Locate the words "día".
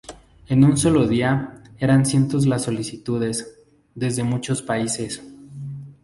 1.07-1.61